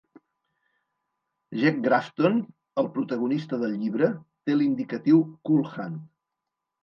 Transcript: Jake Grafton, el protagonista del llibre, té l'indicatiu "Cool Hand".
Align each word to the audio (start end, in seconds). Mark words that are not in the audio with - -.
Jake 1.57 1.81
Grafton, 1.87 2.39
el 2.83 2.89
protagonista 2.95 3.59
del 3.65 3.77
llibre, 3.81 4.09
té 4.49 4.55
l'indicatiu 4.57 5.19
"Cool 5.51 5.63
Hand". 5.85 6.01